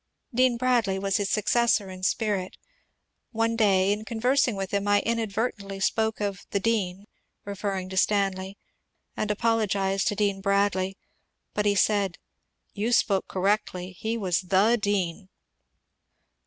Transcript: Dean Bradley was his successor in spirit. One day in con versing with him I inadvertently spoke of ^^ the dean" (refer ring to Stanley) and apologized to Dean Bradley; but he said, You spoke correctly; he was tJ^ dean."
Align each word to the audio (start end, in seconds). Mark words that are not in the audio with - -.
Dean 0.33 0.57
Bradley 0.57 0.97
was 0.97 1.17
his 1.17 1.29
successor 1.29 1.91
in 1.91 2.01
spirit. 2.01 2.57
One 3.33 3.55
day 3.55 3.91
in 3.91 4.03
con 4.03 4.19
versing 4.19 4.55
with 4.55 4.71
him 4.73 4.87
I 4.87 5.01
inadvertently 5.01 5.79
spoke 5.79 6.19
of 6.19 6.39
^^ 6.39 6.45
the 6.49 6.59
dean" 6.59 7.05
(refer 7.45 7.75
ring 7.75 7.87
to 7.89 7.97
Stanley) 7.97 8.57
and 9.15 9.29
apologized 9.29 10.07
to 10.07 10.15
Dean 10.15 10.41
Bradley; 10.41 10.97
but 11.53 11.67
he 11.67 11.75
said, 11.75 12.17
You 12.73 12.91
spoke 12.93 13.27
correctly; 13.27 13.91
he 13.91 14.17
was 14.17 14.41
tJ^ 14.41 14.81
dean." 14.81 15.29